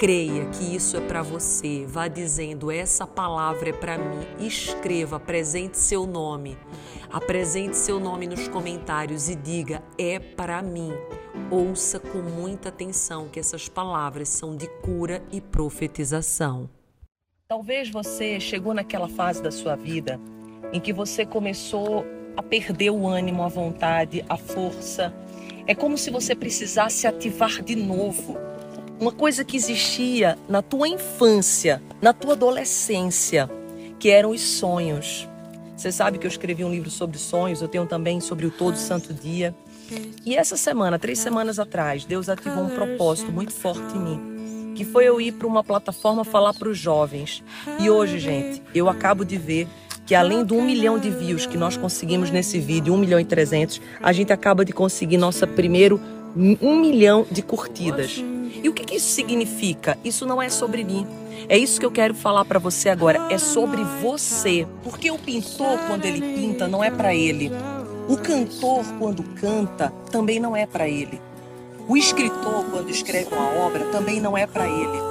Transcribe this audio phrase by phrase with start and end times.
[0.00, 1.84] Creia que isso é para você.
[1.86, 4.26] Vá dizendo: essa palavra é para mim.
[4.38, 6.56] Escreva, apresente seu nome.
[7.12, 10.90] Apresente seu nome nos comentários e diga: é para mim.
[11.50, 16.70] Ouça com muita atenção que essas palavras são de cura e profetização.
[17.46, 20.18] Talvez você chegou naquela fase da sua vida
[20.72, 22.06] em que você começou
[22.38, 25.12] a perder o ânimo, a vontade, a força.
[25.66, 28.38] É como se você precisasse ativar de novo
[29.00, 33.50] uma coisa que existia na tua infância, na tua adolescência,
[33.98, 35.26] que eram os sonhos.
[35.74, 38.76] Você sabe que eu escrevi um livro sobre sonhos, eu tenho também sobre o Todo
[38.76, 39.54] Santo Dia.
[40.24, 44.84] E essa semana, três semanas atrás, Deus ativou um propósito muito forte em mim, que
[44.84, 47.42] foi eu ir para uma plataforma falar para os jovens.
[47.80, 49.66] E hoje, gente, eu acabo de ver
[50.04, 53.24] que além do um milhão de views que nós conseguimos nesse vídeo, um milhão e
[53.24, 55.98] trezentos, a gente acaba de conseguir nossa primeiro
[56.36, 58.22] um milhão de curtidas.
[58.62, 59.96] E o que, que isso significa?
[60.04, 61.06] Isso não é sobre mim.
[61.48, 63.26] É isso que eu quero falar para você agora.
[63.30, 64.66] É sobre você.
[64.82, 67.50] Porque o pintor, quando ele pinta, não é para ele.
[68.08, 71.20] O cantor, quando canta, também não é para ele.
[71.88, 75.10] O escritor, quando escreve uma obra, também não é para ele.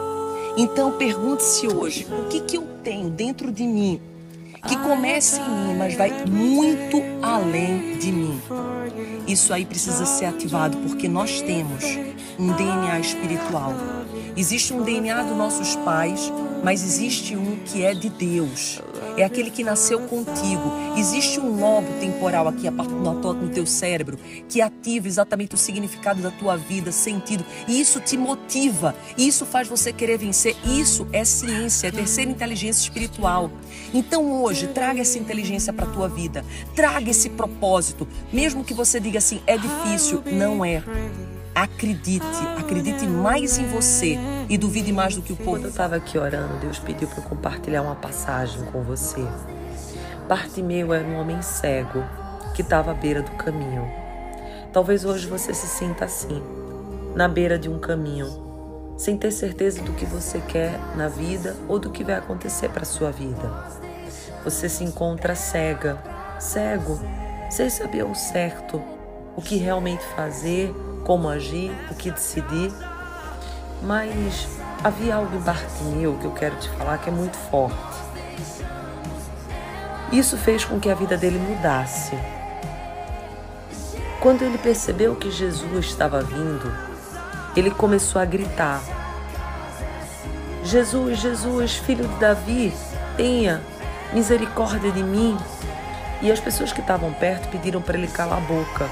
[0.57, 3.99] Então pergunte-se hoje: o que, que eu tenho dentro de mim
[4.67, 8.41] que começa em mim, mas vai muito além de mim.
[9.27, 11.83] Isso aí precisa ser ativado porque nós temos
[12.39, 13.73] um DNA espiritual.
[14.35, 16.31] Existe um DNA dos nossos pais,
[16.63, 18.81] mas existe um que é de Deus.
[19.19, 20.71] É aquele que nasceu contigo.
[20.97, 24.17] Existe um lobo temporal aqui no teu cérebro
[24.47, 27.45] que ativa exatamente o significado da tua vida, sentido.
[27.67, 28.95] E isso te motiva.
[29.17, 30.55] Isso faz você querer vencer.
[30.65, 33.51] Isso é ciência, é terceira inteligência espiritual.
[33.93, 36.45] Então hoje, traga essa inteligência para a tua vida.
[36.73, 38.07] Traga esse propósito.
[38.31, 40.23] Mesmo que você diga assim, é difícil.
[40.25, 40.81] Não é.
[41.59, 42.23] Acredite,
[42.57, 45.57] acredite mais em você e duvide mais do que o povo.
[45.57, 49.21] Quando eu estava aqui orando, Deus pediu para eu compartilhar uma passagem com você.
[50.25, 52.01] Bartimeu era um homem cego
[52.55, 53.85] que estava à beira do caminho.
[54.71, 56.41] Talvez hoje você se sinta assim,
[57.13, 61.77] na beira de um caminho, sem ter certeza do que você quer na vida ou
[61.77, 63.51] do que vai acontecer para sua vida.
[64.45, 66.01] Você se encontra cega,
[66.39, 66.97] cego,
[67.51, 68.81] sem saber o certo,
[69.35, 70.73] o que realmente fazer
[71.03, 72.71] como agir, o que decidir.
[73.81, 74.47] Mas
[74.83, 77.77] havia algo em Bartimeu que eu quero te falar que é muito forte.
[80.11, 82.17] Isso fez com que a vida dele mudasse.
[84.19, 86.71] Quando ele percebeu que Jesus estava vindo,
[87.55, 88.81] ele começou a gritar:
[90.63, 92.73] Jesus, Jesus, filho de Davi,
[93.15, 93.61] tenha
[94.11, 95.37] misericórdia de mim.
[96.21, 98.89] E as pessoas que estavam perto pediram para ele calar a boca.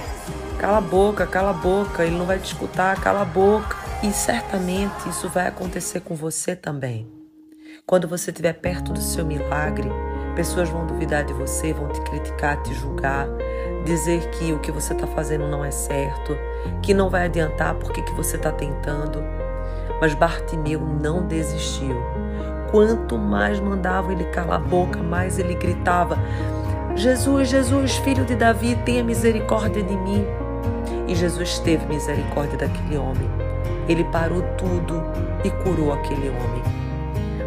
[0.60, 3.78] Cala a boca, cala a boca, ele não vai te escutar, cala a boca.
[4.04, 7.08] E certamente isso vai acontecer com você também.
[7.86, 9.90] Quando você estiver perto do seu milagre,
[10.36, 13.28] pessoas vão duvidar de você, vão te criticar, te julgar,
[13.86, 16.36] dizer que o que você está fazendo não é certo,
[16.82, 19.24] que não vai adiantar porque que você está tentando.
[20.02, 21.96] Mas Bartimeu não desistiu.
[22.72, 26.18] Quanto mais mandavam ele calar a boca, mais ele gritava:
[26.96, 30.26] Jesus, Jesus, filho de Davi, tenha misericórdia de mim.
[31.08, 33.30] E Jesus teve misericórdia daquele homem.
[33.88, 35.02] Ele parou tudo
[35.44, 36.64] e curou aquele homem.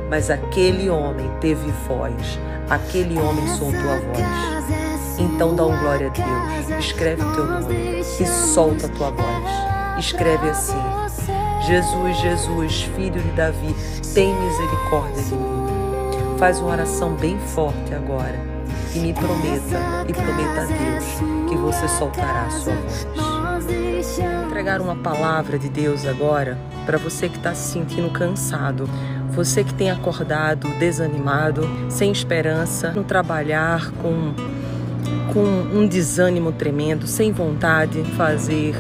[0.09, 2.39] Mas aquele homem teve voz,
[2.69, 5.19] aquele homem soltou a voz.
[5.19, 9.45] Então dá um glória a Deus, escreve o teu nome e solta a tua voz.
[9.99, 10.81] Escreve assim:
[11.67, 13.77] Jesus, Jesus, filho de Davi,
[14.15, 16.39] tem misericórdia de mim.
[16.39, 18.41] Faz uma oração bem forte agora
[18.95, 19.79] e me prometa,
[20.09, 21.05] e prometa a Deus
[21.49, 23.30] que você soltará a sua voz
[24.01, 26.57] entregar uma palavra de Deus agora
[26.87, 28.89] para você que está se sentindo cansado,
[29.29, 34.33] você que tem acordado desanimado, sem esperança, no trabalhar com
[35.35, 38.75] com um desânimo tremendo, sem vontade de fazer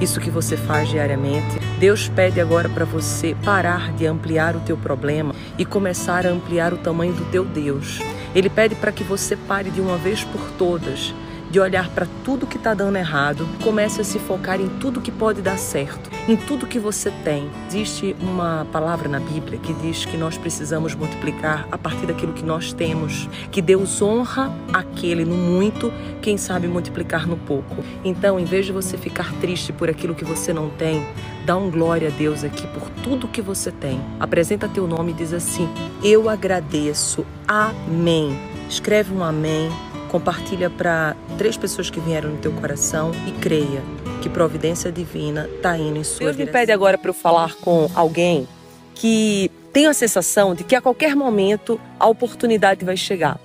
[0.00, 1.58] isso que você faz diariamente.
[1.80, 6.72] Deus pede agora para você parar de ampliar o teu problema e começar a ampliar
[6.72, 8.00] o tamanho do teu Deus.
[8.34, 11.12] Ele pede para que você pare de uma vez por todas
[11.56, 15.10] de olhar para tudo que está dando errado, comece a se focar em tudo que
[15.10, 17.50] pode dar certo, em tudo que você tem.
[17.66, 22.44] Existe uma palavra na Bíblia que diz que nós precisamos multiplicar a partir daquilo que
[22.44, 27.82] nós temos, que Deus honra aquele no muito, quem sabe multiplicar no pouco.
[28.04, 31.06] Então, em vez de você ficar triste por aquilo que você não tem,
[31.46, 33.98] dá um glória a Deus aqui por tudo que você tem.
[34.20, 35.66] Apresenta teu nome e diz assim:
[36.04, 37.24] Eu agradeço.
[37.48, 38.38] Amém.
[38.68, 39.70] Escreve um amém
[40.10, 43.82] Compartilha para três pessoas que vieram no teu coração e creia
[44.22, 46.46] que providência divina está indo em sua Deus direção.
[46.46, 48.46] me pede agora para eu falar com alguém
[48.94, 53.38] que tem a sensação de que a qualquer momento a oportunidade vai chegar.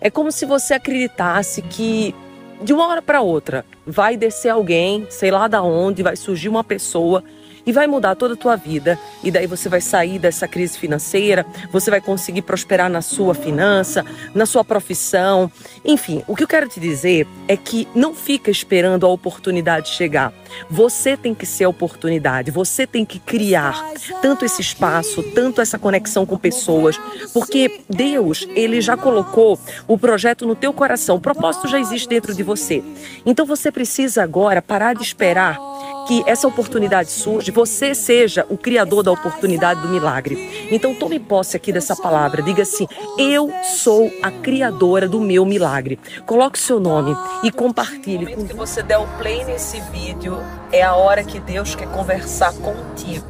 [0.00, 2.14] É como se você acreditasse que
[2.62, 6.64] de uma hora para outra vai descer alguém, sei lá da onde, vai surgir uma
[6.64, 7.22] pessoa
[7.66, 8.98] e vai mudar toda a tua vida.
[9.22, 14.04] E daí você vai sair dessa crise financeira, você vai conseguir prosperar na sua finança,
[14.32, 15.50] na sua profissão.
[15.84, 20.32] Enfim, o que eu quero te dizer é que não fica esperando a oportunidade chegar.
[20.70, 23.92] Você tem que ser a oportunidade, você tem que criar
[24.22, 26.98] tanto esse espaço, tanto essa conexão com pessoas,
[27.32, 29.58] porque Deus, ele já colocou
[29.88, 32.82] o projeto no teu coração, o propósito já existe dentro de você.
[33.24, 35.58] Então você precisa agora parar de esperar
[36.06, 40.68] que essa oportunidade surge, você seja o criador da oportunidade do milagre.
[40.70, 42.86] Então tome posse aqui dessa palavra, diga assim:
[43.18, 45.98] eu sou a criadora do meu milagre.
[46.24, 48.36] Coloque seu nome e compartilhe.
[48.36, 50.38] No que você der o play nesse vídeo,
[50.72, 53.26] é a hora que Deus quer conversar contigo.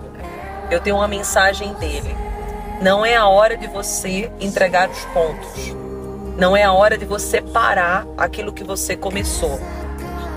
[0.70, 2.14] Eu tenho uma mensagem dele.
[2.80, 5.74] Não é a hora de você entregar os pontos.
[6.36, 9.58] Não é a hora de você parar aquilo que você começou.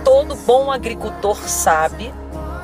[0.06, 2.14] Todo bom agricultor sabe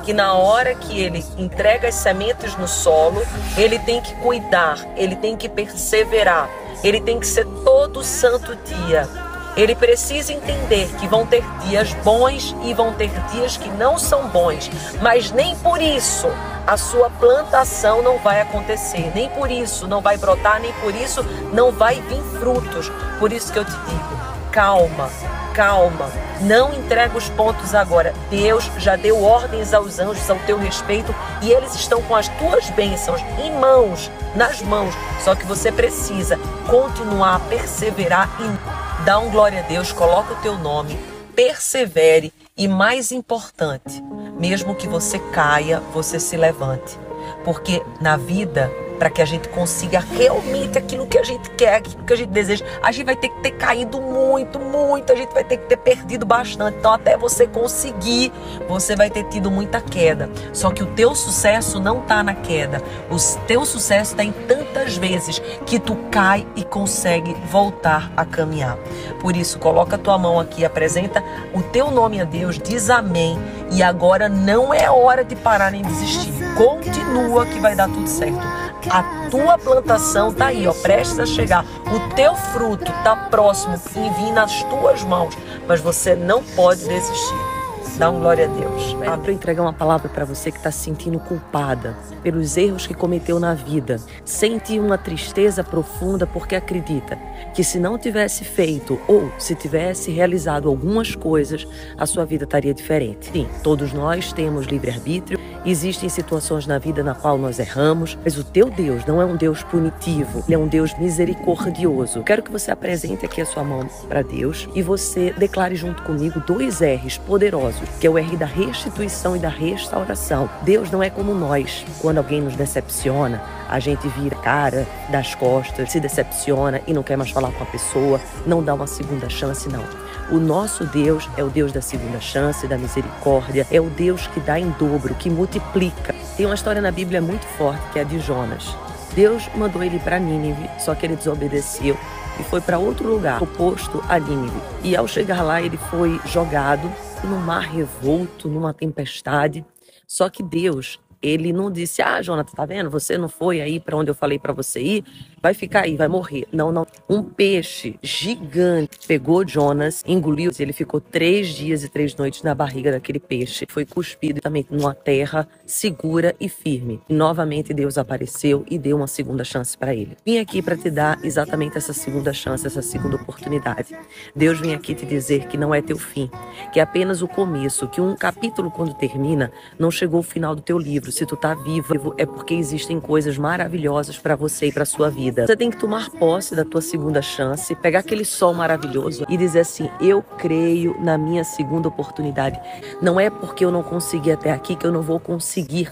[0.06, 3.26] que na hora que ele entrega as sementes no solo,
[3.58, 6.48] ele tem que cuidar, ele tem que perseverar,
[6.84, 9.08] ele tem que ser todo santo dia.
[9.56, 14.28] Ele precisa entender que vão ter dias bons e vão ter dias que não são
[14.28, 14.70] bons,
[15.02, 16.28] mas nem por isso
[16.64, 21.24] a sua plantação não vai acontecer, nem por isso não vai brotar, nem por isso
[21.52, 22.92] não vai vir frutos.
[23.18, 24.20] Por isso que eu te digo,
[24.52, 25.10] calma,
[25.56, 26.12] calma,
[26.42, 28.12] não entrega os pontos agora.
[28.28, 32.68] Deus já deu ordens aos anjos ao teu respeito e eles estão com as tuas
[32.70, 34.94] bênçãos em mãos, nas mãos.
[35.24, 36.38] Só que você precisa
[36.68, 40.98] continuar perseverar e dar um glória a Deus, coloca o teu nome,
[41.34, 44.02] persevere e mais importante,
[44.38, 46.98] mesmo que você caia, você se levante.
[47.44, 52.04] Porque na vida para que a gente consiga realmente aquilo que a gente quer, aquilo
[52.04, 52.64] que a gente deseja.
[52.82, 55.76] A gente vai ter que ter caído muito, muito, a gente vai ter que ter
[55.76, 56.76] perdido bastante.
[56.78, 58.32] Então, até você conseguir,
[58.68, 60.30] você vai ter tido muita queda.
[60.52, 62.82] Só que o teu sucesso não está na queda.
[63.10, 63.16] O
[63.46, 68.76] teu sucesso está em tantas vezes que tu cai e consegue voltar a caminhar.
[69.20, 71.22] Por isso, coloca a tua mão aqui, apresenta
[71.54, 73.38] o teu nome a Deus, diz amém.
[73.70, 76.32] E agora não é hora de parar nem desistir.
[76.56, 78.55] Continua que vai dar tudo certo.
[78.90, 81.64] A tua plantação está aí, ó, prestes a chegar.
[81.64, 85.36] O teu fruto está próximo e vir nas tuas mãos,
[85.66, 87.56] mas você não pode desistir.
[87.98, 88.94] Dá um glória a Deus.
[89.06, 92.92] Ah, para entregar uma palavra para você que está se sentindo culpada pelos erros que
[92.92, 93.98] cometeu na vida.
[94.22, 97.16] Sente uma tristeza profunda porque acredita
[97.54, 102.74] que se não tivesse feito ou se tivesse realizado algumas coisas, a sua vida estaria
[102.74, 103.30] diferente.
[103.32, 105.40] Sim, todos nós temos livre-arbítrio.
[105.66, 109.34] Existem situações na vida na qual nós erramos, mas o teu Deus não é um
[109.34, 112.22] Deus punitivo, ele é um Deus misericordioso.
[112.22, 116.40] Quero que você apresente aqui a sua mão para Deus e você declare junto comigo
[116.46, 120.48] dois R's poderosos que é o R da restituição e da restauração.
[120.62, 121.84] Deus não é como nós.
[122.00, 127.16] Quando alguém nos decepciona, a gente vira cara das costas, se decepciona e não quer
[127.16, 129.84] mais falar com a pessoa, não dá uma segunda chance, não.
[130.30, 134.40] O nosso Deus é o Deus da segunda chance, da misericórdia, é o Deus que
[134.40, 136.14] dá em dobro, que multiplica.
[136.36, 138.76] Tem uma história na Bíblia muito forte que é a de Jonas.
[139.14, 141.96] Deus mandou ele para Nínive, só que ele desobedeceu
[142.38, 144.60] e foi para outro lugar, oposto a Nínive.
[144.82, 146.92] E ao chegar lá, ele foi jogado
[147.24, 149.64] no mar revolto, numa tempestade.
[150.06, 152.90] Só que Deus, ele não disse: "Ah, Jonathan, tá vendo?
[152.90, 155.04] Você não foi aí para onde eu falei para você ir
[155.46, 156.44] vai ficar aí, vai morrer.
[156.50, 156.84] Não, não.
[157.08, 160.50] Um peixe gigante pegou Jonas, engoliu.
[160.58, 163.64] Ele ficou três dias e três noites na barriga daquele peixe.
[163.68, 167.00] Foi cuspido também numa terra segura e firme.
[167.08, 170.16] E novamente Deus apareceu e deu uma segunda chance para ele.
[170.26, 173.96] Vim aqui para te dar exatamente essa segunda chance, essa segunda oportunidade.
[174.34, 176.28] Deus vem aqui te dizer que não é teu fim,
[176.72, 180.62] que é apenas o começo, que um capítulo quando termina não chegou o final do
[180.62, 181.12] teu livro.
[181.16, 185.46] Se tu tá vivo é porque existem coisas maravilhosas para você e para sua vida.
[185.46, 189.60] Você tem que tomar posse da tua segunda chance, pegar aquele sol maravilhoso e dizer
[189.60, 192.60] assim: Eu creio na minha segunda oportunidade.
[193.00, 195.90] Não é porque eu não consegui até aqui que eu não vou conseguir.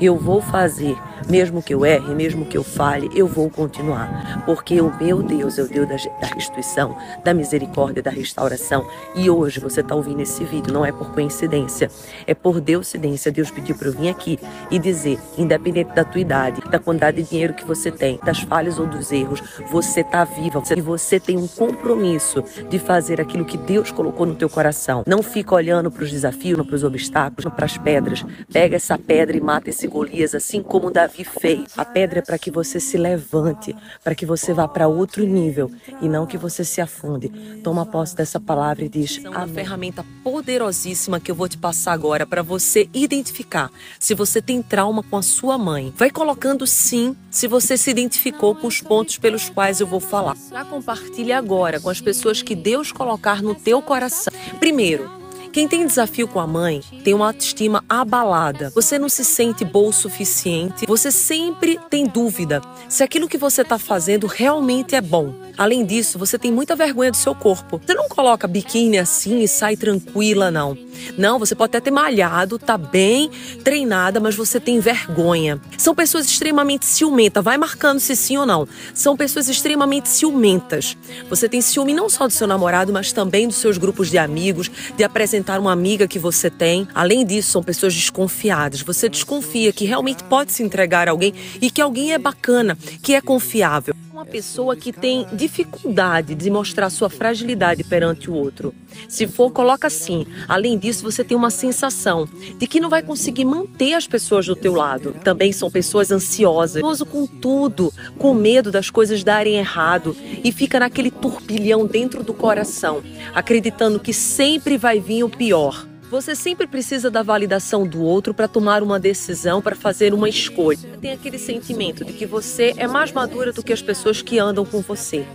[0.00, 0.96] Eu vou fazer,
[1.28, 5.58] mesmo que eu erre, mesmo que eu falhe, eu vou continuar, porque o meu Deus
[5.58, 5.88] é o Deus
[6.20, 8.86] da restituição, da misericórdia, da restauração.
[9.14, 11.90] E hoje você está ouvindo esse vídeo, não é por coincidência,
[12.26, 13.30] é por Deusidência.
[13.30, 14.38] Deus pediu para eu vir aqui
[14.70, 18.78] e dizer, independente da tua idade, da quantidade de dinheiro que você tem, das falhas
[18.78, 23.56] ou dos erros, você está viva e você tem um compromisso de fazer aquilo que
[23.56, 25.02] Deus colocou no teu coração.
[25.06, 28.24] Não fica olhando para os desafios, para os obstáculos, para as pedras.
[28.52, 31.66] Pega essa pedra e mata esse Golias, assim como Davi fez.
[31.76, 35.70] A pedra é para que você se levante, para que você vá para outro nível
[36.00, 37.28] e não que você se afunde.
[37.62, 42.26] Toma posse dessa palavra e diz: a ferramenta poderosíssima que eu vou te passar agora
[42.26, 45.92] para você identificar se você tem trauma com a sua mãe.
[45.96, 50.36] Vai colocando sim se você se identificou com os pontos pelos quais eu vou falar.
[50.50, 54.32] Já compartilhe agora com as pessoas que Deus colocar no teu coração.
[54.58, 55.18] Primeiro,
[55.52, 58.70] quem tem desafio com a mãe tem uma autoestima abalada.
[58.74, 60.86] Você não se sente bom o suficiente.
[60.86, 65.34] Você sempre tem dúvida se aquilo que você está fazendo realmente é bom.
[65.56, 67.80] Além disso, você tem muita vergonha do seu corpo.
[67.84, 70.76] Você não coloca biquíni assim e sai tranquila, não.
[71.16, 73.30] Não, você pode até ter malhado, tá bem
[73.64, 75.60] treinada, mas você tem vergonha.
[75.76, 77.42] São pessoas extremamente ciumentas.
[77.42, 78.66] Vai marcando se sim ou não.
[78.94, 80.96] São pessoas extremamente ciumentas.
[81.28, 84.70] Você tem ciúme não só do seu namorado, mas também dos seus grupos de amigos,
[84.96, 86.88] de apresentar uma amiga que você tem.
[86.94, 88.82] Além disso, são pessoas desconfiadas.
[88.82, 93.14] Você desconfia que realmente pode se entregar a alguém e que alguém é bacana, que
[93.14, 98.74] é confiável uma pessoa que tem dificuldade de mostrar sua fragilidade perante o outro.
[99.08, 100.26] Se for, coloca assim.
[100.48, 104.56] Além disso, você tem uma sensação de que não vai conseguir manter as pessoas do
[104.56, 105.14] teu lado.
[105.22, 111.12] Também são pessoas ansiosas, com tudo, com medo das coisas darem errado e fica naquele
[111.12, 113.00] turbilhão dentro do coração,
[113.32, 115.86] acreditando que sempre vai vir o pior.
[116.10, 120.78] Você sempre precisa da validação do outro para tomar uma decisão, para fazer uma escolha.
[121.02, 124.64] Tem aquele sentimento de que você é mais madura do que as pessoas que andam
[124.64, 125.26] com você.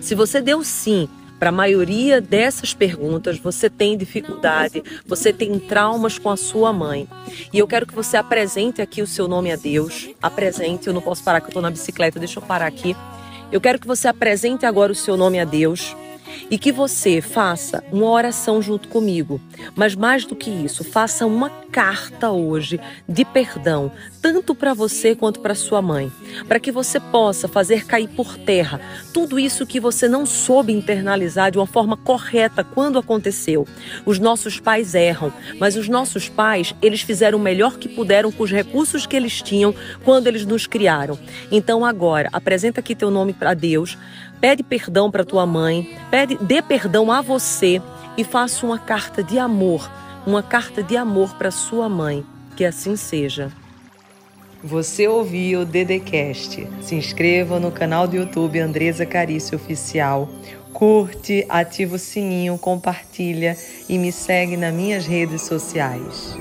[0.00, 1.06] Se você deu sim
[1.38, 7.06] para a maioria dessas perguntas, você tem dificuldade, você tem traumas com a sua mãe.
[7.52, 10.08] E eu quero que você apresente aqui o seu nome a Deus.
[10.22, 12.96] Apresente, eu não posso parar que eu estou na bicicleta, deixa eu parar aqui.
[13.50, 15.94] Eu quero que você apresente agora o seu nome a Deus
[16.50, 19.40] e que você faça uma oração junto comigo.
[19.74, 25.40] Mas mais do que isso, faça uma carta hoje de perdão, tanto para você quanto
[25.40, 26.12] para sua mãe,
[26.46, 28.80] para que você possa fazer cair por terra
[29.12, 33.66] tudo isso que você não soube internalizar de uma forma correta quando aconteceu.
[34.04, 38.42] Os nossos pais erram, mas os nossos pais, eles fizeram o melhor que puderam com
[38.42, 39.74] os recursos que eles tinham
[40.04, 41.18] quando eles nos criaram.
[41.50, 43.96] Então agora, apresenta aqui teu nome para Deus,
[44.42, 47.80] pede perdão para tua mãe, pede dê perdão a você
[48.18, 49.88] e faça uma carta de amor,
[50.26, 52.26] uma carta de amor para sua mãe.
[52.56, 53.52] Que assim seja.
[54.62, 56.68] Você ouviu o Dedecast.
[56.82, 60.28] Se inscreva no canal do YouTube Andresa Carício Oficial.
[60.72, 63.56] Curte, ativa o sininho, compartilha
[63.88, 66.36] e me segue nas minhas redes sociais.